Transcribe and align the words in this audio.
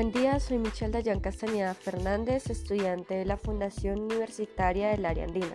Buen 0.00 0.12
día, 0.12 0.40
soy 0.40 0.56
Michelle 0.56 0.92
Dayan 0.92 1.20
Castañeda 1.20 1.74
Fernández, 1.74 2.48
estudiante 2.48 3.16
de 3.16 3.26
la 3.26 3.36
Fundación 3.36 4.00
Universitaria 4.00 4.88
del 4.88 5.04
Área 5.04 5.24
Andina. 5.24 5.54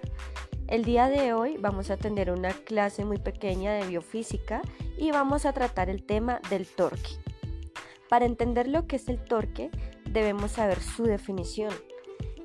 El 0.68 0.86
día 0.86 1.10
de 1.10 1.34
hoy 1.34 1.58
vamos 1.58 1.90
a 1.90 1.98
tener 1.98 2.30
una 2.30 2.54
clase 2.54 3.06
muy 3.06 3.18
pequeña 3.18 3.74
de 3.74 3.88
biofísica 3.88 4.62
y 5.00 5.10
vamos 5.10 5.48
a 5.48 5.54
tratar 5.54 5.90
el 5.90 6.04
tema 6.04 6.42
del 6.52 6.68
torque. 6.68 7.10
Para 8.08 8.26
entender 8.26 8.68
lo 8.68 8.86
que 8.86 8.98
es 8.98 9.10
el 9.10 9.18
torque, 9.18 9.72
debemos 10.08 10.52
saber 10.52 10.80
su 10.80 11.06
definición. 11.06 11.74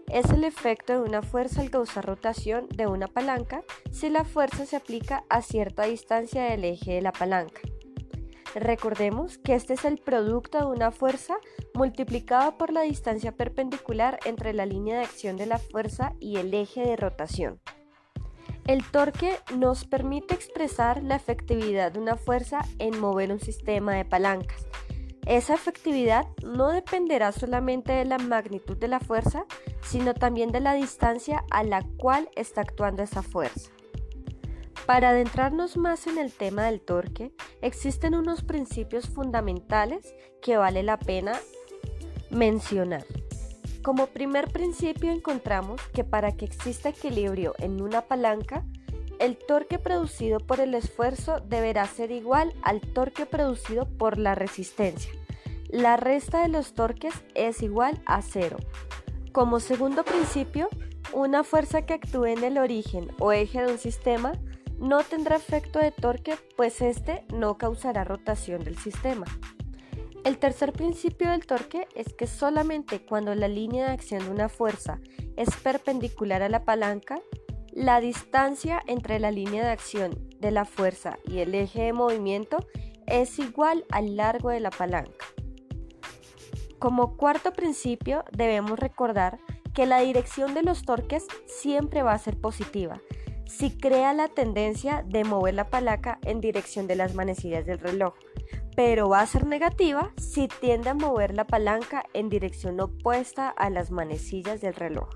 Es 0.09 0.25
el 0.31 0.45
efecto 0.45 0.95
de 0.95 1.07
una 1.07 1.21
fuerza 1.21 1.61
al 1.61 1.71
causar 1.71 2.07
rotación 2.07 2.67
de 2.71 2.87
una 2.87 3.09
palanca 3.09 3.63
si 3.93 4.09
la 4.09 4.25
fuerza 4.25 4.65
se 4.65 4.77
aplica 4.77 5.25
a 5.29 5.43
cierta 5.43 5.83
distancia 5.83 6.45
del 6.45 6.65
eje 6.65 6.93
de 6.93 7.03
la 7.03 7.13
palanca. 7.13 7.61
Recordemos 8.55 9.39
que 9.39 9.55
este 9.55 9.75
es 9.75 9.85
el 9.85 9.99
producto 9.99 10.59
de 10.59 10.67
una 10.67 10.91
fuerza 10.91 11.37
multiplicada 11.75 12.59
por 12.59 12.73
la 12.73 12.83
distancia 12.83 13.33
perpendicular 13.33 14.19
entre 14.25 14.53
la 14.53 14.67
línea 14.67 14.99
de 14.99 15.05
acción 15.05 15.37
de 15.37 15.47
la 15.47 15.59
fuerza 15.59 16.15
y 16.19 16.37
el 16.37 16.53
eje 16.53 16.81
de 16.81 16.97
rotación. 16.97 17.61
El 18.67 18.85
torque 18.85 19.37
nos 19.57 19.85
permite 19.85 20.35
expresar 20.35 21.03
la 21.03 21.17
efectividad 21.17 21.93
de 21.93 22.01
una 22.01 22.17
fuerza 22.17 22.61
en 22.79 22.99
mover 23.01 23.33
un 23.33 23.41
sistema 23.41 23.95
de 23.95 24.05
palancas. 24.05 24.67
Esa 25.27 25.55
efectividad 25.55 26.27
no 26.43 26.69
dependerá 26.69 27.31
solamente 27.33 27.93
de 27.93 28.05
la 28.05 28.19
magnitud 28.19 28.77
de 28.77 28.89
la 28.89 29.01
fuerza, 29.01 29.45
sino 29.83 30.15
también 30.15 30.51
de 30.51 30.61
la 30.61 30.75
distancia 30.75 31.45
a 31.51 31.63
la 31.63 31.83
cual 31.99 32.29
está 32.37 32.63
actuando 32.63 33.03
esa 33.03 33.23
fuerza. 33.23 33.71
Para 34.91 35.11
adentrarnos 35.11 35.77
más 35.77 36.09
en 36.09 36.19
el 36.19 36.33
tema 36.33 36.65
del 36.65 36.81
torque, 36.81 37.31
existen 37.63 38.13
unos 38.17 38.43
principios 38.43 39.09
fundamentales 39.09 40.13
que 40.43 40.57
vale 40.57 40.83
la 40.83 40.99
pena 40.99 41.39
mencionar. 42.31 43.05
Como 43.85 44.09
primer 44.09 44.49
principio 44.49 45.13
encontramos 45.13 45.81
que 45.95 46.03
para 46.03 46.33
que 46.33 46.45
exista 46.45 46.89
equilibrio 46.89 47.55
en 47.59 47.81
una 47.81 48.01
palanca, 48.01 48.65
el 49.21 49.39
torque 49.39 49.79
producido 49.79 50.41
por 50.41 50.59
el 50.59 50.75
esfuerzo 50.75 51.39
deberá 51.39 51.87
ser 51.87 52.11
igual 52.11 52.53
al 52.63 52.81
torque 52.81 53.27
producido 53.27 53.87
por 53.87 54.19
la 54.19 54.35
resistencia. 54.35 55.13
La 55.69 55.99
resta 55.99 56.43
de 56.43 56.49
los 56.49 56.75
torques 56.75 57.15
es 57.37 57.63
igual 57.63 58.03
a 58.07 58.23
cero. 58.23 58.57
Como 59.31 59.61
segundo 59.61 60.03
principio, 60.03 60.69
una 61.13 61.45
fuerza 61.45 61.83
que 61.83 61.95
actúe 61.95 62.25
en 62.25 62.43
el 62.43 62.59
origen 62.59 63.13
o 63.21 63.31
eje 63.31 63.63
de 63.63 63.71
un 63.71 63.79
sistema 63.79 64.33
no 64.81 65.05
tendrá 65.05 65.37
efecto 65.37 65.79
de 65.79 65.93
torque, 65.93 66.37
pues 66.57 66.81
este 66.81 67.25
no 67.33 67.59
causará 67.59 68.03
rotación 68.03 68.65
del 68.65 68.79
sistema. 68.79 69.27
El 70.25 70.39
tercer 70.39 70.73
principio 70.73 71.31
del 71.31 71.47
torque 71.47 71.87
es 71.95 72.13
que 72.15 72.27
solamente 72.27 73.05
cuando 73.05 73.35
la 73.35 73.49
línea 73.49 73.87
de 73.87 73.93
acción 73.93 74.25
de 74.25 74.31
una 74.31 74.49
fuerza 74.49 74.99
es 75.37 75.55
perpendicular 75.57 76.43
a 76.43 76.49
la 76.49 76.65
palanca, 76.65 77.21
la 77.73 78.01
distancia 78.01 78.83
entre 78.87 79.21
la 79.21 79.31
línea 79.31 79.65
de 79.65 79.71
acción 79.71 80.29
de 80.41 80.51
la 80.51 80.65
fuerza 80.65 81.19
y 81.25 81.39
el 81.39 81.55
eje 81.55 81.85
de 81.85 81.93
movimiento 81.93 82.59
es 83.07 83.39
igual 83.39 83.85
al 83.91 84.17
largo 84.17 84.51
de 84.51 84.61
la 84.61 84.71
palanca. 84.71 85.27
Como 86.79 87.17
cuarto 87.17 87.53
principio 87.53 88.25
debemos 88.33 88.79
recordar 88.79 89.39
que 89.75 89.87
la 89.87 90.01
dirección 90.01 90.55
de 90.55 90.63
los 90.63 90.83
torques 90.83 91.27
siempre 91.47 92.03
va 92.03 92.13
a 92.13 92.19
ser 92.19 92.41
positiva, 92.41 93.01
si 93.51 93.71
crea 93.71 94.15
la 94.15 94.29
tendencia 94.29 95.05
de 95.07 95.25
mover 95.25 95.55
la 95.55 95.69
palanca 95.69 96.19
en 96.23 96.41
dirección 96.41 96.87
de 96.87 96.95
las 96.95 97.15
manecillas 97.15 97.67
del 97.67 97.81
reloj, 97.81 98.15
pero 98.77 99.09
va 99.09 99.21
a 99.21 99.27
ser 99.27 99.45
negativa 99.45 100.13
si 100.17 100.47
tiende 100.49 100.91
a 100.91 100.95
mover 100.95 101.35
la 101.35 101.47
palanca 101.47 102.05
en 102.15 102.29
dirección 102.29 102.81
opuesta 102.81 103.49
a 103.49 103.69
las 103.69 103.91
manecillas 103.91 104.61
del 104.61 104.75
reloj. 104.75 105.09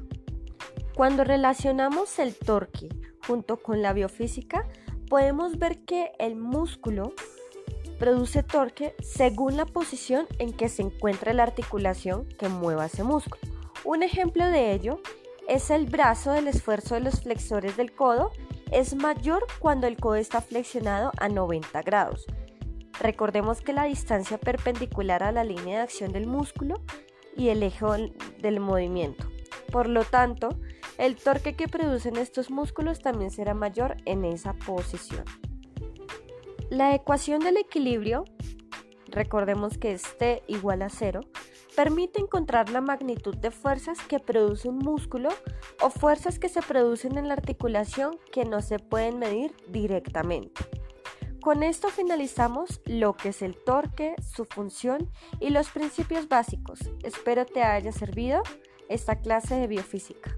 Cuando 0.94 1.24
relacionamos 1.24 2.18
el 2.18 2.34
torque 2.34 2.88
junto 3.26 3.56
con 3.56 3.82
la 3.82 3.92
biofísica, 3.92 4.68
podemos 5.08 5.58
ver 5.58 5.84
que 5.84 6.12
el 6.18 6.34
músculo 6.34 7.14
produce 7.98 8.42
torque 8.42 8.96
según 9.00 9.56
la 9.56 9.64
posición 9.64 10.26
en 10.38 10.52
que 10.52 10.68
se 10.68 10.82
encuentra 10.82 11.32
la 11.32 11.44
articulación 11.44 12.28
que 12.38 12.48
mueva 12.48 12.86
ese 12.86 13.04
músculo. 13.04 13.40
Un 13.84 14.02
ejemplo 14.02 14.46
de 14.46 14.72
ello 14.72 15.00
el 15.48 15.86
brazo 15.86 16.32
del 16.32 16.48
esfuerzo 16.48 16.94
de 16.94 17.00
los 17.00 17.20
flexores 17.20 17.76
del 17.76 17.92
codo 17.92 18.30
es 18.70 18.94
mayor 18.94 19.46
cuando 19.58 19.86
el 19.86 19.96
codo 19.96 20.16
está 20.16 20.40
flexionado 20.40 21.12
a 21.18 21.28
90 21.28 21.82
grados. 21.82 22.26
Recordemos 23.00 23.60
que 23.60 23.72
la 23.72 23.84
distancia 23.84 24.38
perpendicular 24.38 25.22
a 25.22 25.32
la 25.32 25.44
línea 25.44 25.78
de 25.78 25.82
acción 25.82 26.12
del 26.12 26.26
músculo 26.26 26.80
y 27.36 27.48
el 27.48 27.62
eje 27.62 27.84
del 28.40 28.60
movimiento. 28.60 29.26
Por 29.70 29.88
lo 29.88 30.04
tanto, 30.04 30.50
el 30.98 31.16
torque 31.16 31.56
que 31.56 31.68
producen 31.68 32.16
estos 32.16 32.50
músculos 32.50 33.00
también 33.00 33.30
será 33.30 33.54
mayor 33.54 33.96
en 34.04 34.24
esa 34.24 34.52
posición. 34.54 35.24
La 36.70 36.94
ecuación 36.94 37.40
del 37.40 37.56
equilibrio, 37.56 38.24
recordemos 39.06 39.76
que 39.76 39.92
es 39.92 40.16
T 40.18 40.42
igual 40.46 40.82
a 40.82 40.88
cero, 40.88 41.20
permite 41.74 42.20
encontrar 42.20 42.70
la 42.70 42.80
magnitud 42.80 43.36
de 43.36 43.50
fuerzas 43.50 43.98
que 44.08 44.20
produce 44.20 44.68
un 44.68 44.78
músculo 44.78 45.30
o 45.80 45.90
fuerzas 45.90 46.38
que 46.38 46.48
se 46.48 46.62
producen 46.62 47.18
en 47.18 47.28
la 47.28 47.34
articulación 47.34 48.18
que 48.32 48.44
no 48.44 48.62
se 48.62 48.78
pueden 48.78 49.18
medir 49.18 49.54
directamente. 49.68 50.64
Con 51.40 51.62
esto 51.62 51.88
finalizamos 51.88 52.80
lo 52.86 53.14
que 53.14 53.28
es 53.28 53.42
el 53.42 53.54
torque, 53.54 54.14
su 54.22 54.46
función 54.46 55.10
y 55.40 55.50
los 55.50 55.68
principios 55.68 56.28
básicos. 56.28 56.80
Espero 57.02 57.44
te 57.44 57.62
haya 57.62 57.92
servido 57.92 58.42
esta 58.88 59.16
clase 59.16 59.54
de 59.56 59.66
biofísica. 59.66 60.36